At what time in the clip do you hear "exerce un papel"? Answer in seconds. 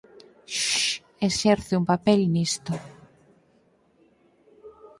1.27-2.21